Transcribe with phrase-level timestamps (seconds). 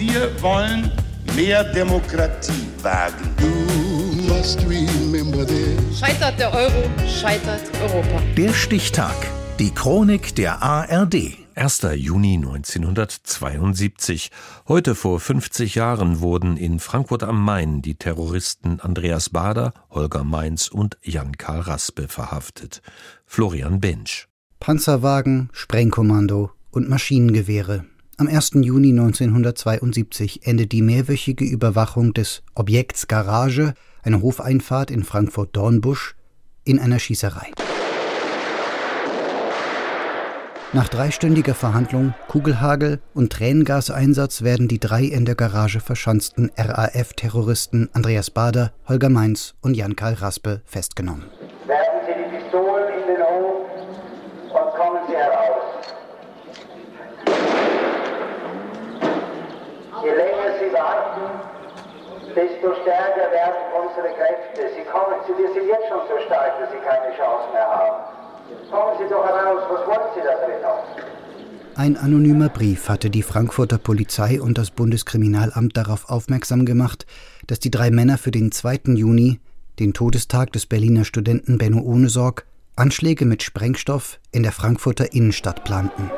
[0.00, 0.90] Wir wollen
[1.36, 3.36] mehr Demokratie wagen.
[5.94, 8.22] Scheitert der Euro, scheitert Europa.
[8.34, 9.14] Der Stichtag.
[9.58, 11.36] Die Chronik der ARD.
[11.54, 11.86] 1.
[11.96, 14.30] Juni 1972.
[14.68, 20.68] Heute vor 50 Jahren wurden in Frankfurt am Main die Terroristen Andreas Bader, Holger Mainz
[20.68, 22.80] und Jan-Karl Raspe verhaftet.
[23.26, 24.28] Florian Bensch.
[24.60, 27.84] Panzerwagen, Sprengkommando und Maschinengewehre.
[28.20, 28.50] Am 1.
[28.56, 36.16] Juni 1972 endet die mehrwöchige Überwachung des Objekts Garage, eine Hofeinfahrt in Frankfurt-Dornbusch,
[36.64, 37.50] in einer Schießerei.
[40.74, 48.28] Nach dreistündiger Verhandlung, Kugelhagel und Tränengaseinsatz werden die drei in der Garage verschanzten RAF-Terroristen Andreas
[48.28, 51.24] Bader, Holger Mainz und Jan-Karl Raspe festgenommen.
[51.66, 53.64] Werfen Sie die Pistolen in den Hof
[54.44, 55.40] und kommen Sie heraus.
[62.34, 64.74] Desto stärker werden unsere Kräfte.
[64.76, 67.96] Sie kommen, Sie, wir sind jetzt schon so stark, dass Sie keine Chance mehr haben.
[68.70, 70.84] Kommen Sie doch heraus, was wollen Sie da drin noch?
[71.76, 77.06] Ein anonymer Brief hatte die Frankfurter Polizei und das Bundeskriminalamt darauf aufmerksam gemacht,
[77.46, 78.94] dass die drei Männer für den 2.
[78.96, 79.40] Juni,
[79.78, 82.44] den Todestag des Berliner Studenten Benno Ohnesorg,
[82.76, 86.10] Anschläge mit Sprengstoff in der Frankfurter Innenstadt planten.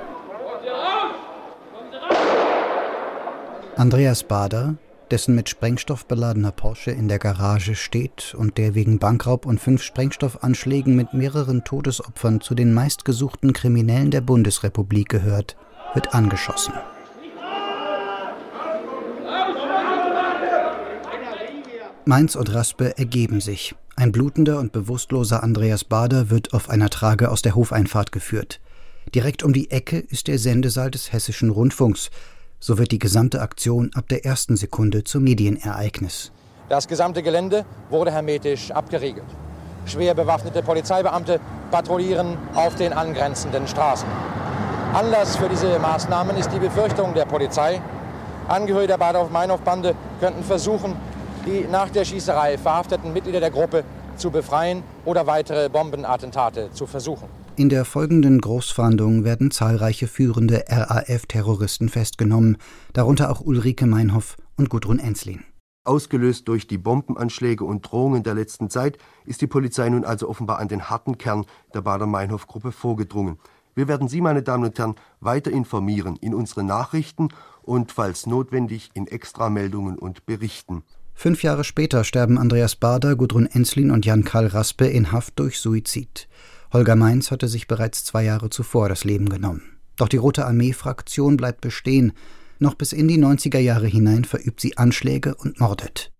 [3.77, 4.75] Andreas Bader,
[5.13, 9.83] dessen mit Sprengstoff beladener Porsche in der Garage steht und der wegen Bankraub und fünf
[9.83, 15.57] Sprengstoffanschlägen mit mehreren Todesopfern zu den meistgesuchten Kriminellen der Bundesrepublik gehört,
[15.93, 16.73] wird angeschossen.
[22.07, 23.75] Mainz und Raspe ergeben sich.
[23.95, 28.61] Ein blutender und bewusstloser Andreas Bader wird auf einer Trage aus der Hofeinfahrt geführt.
[29.15, 32.11] Direkt um die Ecke ist der Sendesaal des Hessischen Rundfunks,
[32.63, 36.31] so wird die gesamte Aktion ab der ersten Sekunde zum Medienereignis.
[36.69, 39.27] Das gesamte Gelände wurde hermetisch abgeriegelt.
[39.85, 41.41] Schwer bewaffnete Polizeibeamte
[41.73, 44.07] patrouillieren auf den angrenzenden Straßen.
[44.95, 47.83] Anlass für diese Maßnahmen ist die Befürchtung der Polizei,
[48.49, 50.95] Angehörige der Bader-Meinhof-Bande könnten versuchen,
[51.47, 53.85] die nach der Schießerei verhafteten Mitglieder der Gruppe
[54.17, 57.42] zu befreien oder weitere Bombenattentate zu versuchen.
[57.57, 62.57] In der folgenden Großfahndung werden zahlreiche führende RAF-Terroristen festgenommen,
[62.95, 65.45] darunter auch Ulrike Meinhoff und Gudrun Enslin.
[65.85, 68.97] Ausgelöst durch die Bombenanschläge und Drohungen der letzten Zeit
[69.27, 73.39] ist die Polizei nun also offenbar an den harten Kern der Bader-Meinhof-Gruppe vorgedrungen.
[73.75, 77.29] Wir werden Sie, meine Damen und Herren, weiter informieren in unseren Nachrichten
[77.61, 80.85] und, falls notwendig, in Extrameldungen und Berichten.
[81.15, 86.29] Fünf Jahre später sterben Andreas Bader, Gudrun Enslin und Jan-Karl Raspe in Haft durch Suizid.
[86.73, 89.63] Holger Mainz hatte sich bereits zwei Jahre zuvor das Leben genommen.
[89.97, 92.13] Doch die Rote Armee-Fraktion bleibt bestehen.
[92.59, 96.13] Noch bis in die 90er Jahre hinein verübt sie Anschläge und mordet.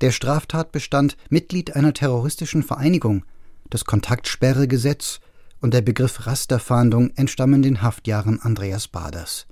[0.00, 3.24] Der Straftatbestand Mitglied einer terroristischen Vereinigung,
[3.70, 5.20] das Kontaktsperregesetz
[5.60, 9.46] und der Begriff Rasterfahndung entstammen den Haftjahren Andreas Baders.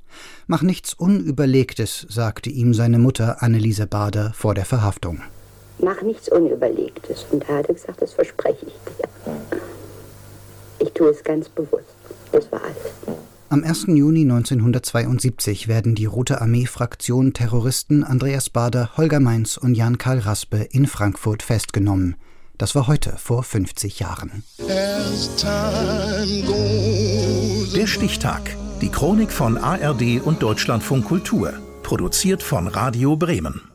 [0.46, 5.22] Mach nichts Unüberlegtes, sagte ihm seine Mutter Anneliese Bader vor der Verhaftung.
[5.78, 7.26] Mach nichts Unüberlegtes.
[7.32, 9.08] Und er hatte gesagt, das verspreche ich dir.
[10.94, 11.82] Ich tue es ganz bewusst.
[12.30, 12.76] Das war alles.
[13.48, 13.86] Am 1.
[13.88, 20.86] Juni 1972 werden die Rote Armee-Fraktion Terroristen Andreas Bader, Holger Mainz und Jan-Karl Raspe in
[20.86, 22.14] Frankfurt festgenommen.
[22.58, 24.44] Das war heute vor 50 Jahren.
[27.76, 28.56] Der Stichtag.
[28.80, 31.54] Die Chronik von ARD und Deutschlandfunk Kultur.
[31.82, 33.73] Produziert von Radio Bremen.